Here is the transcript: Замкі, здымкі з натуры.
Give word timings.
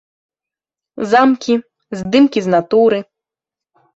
Замкі, 1.11 1.53
здымкі 1.99 2.39
з 2.45 2.53
натуры. 2.57 2.99